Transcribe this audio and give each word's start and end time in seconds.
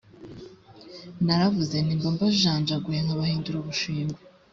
naravuze 1.25 1.75
nti 1.83 1.93
’mba 1.97 2.09
mbajanjaguye 2.15 2.99
nkabahindura 3.01 3.57
ubushingwe 3.59 4.19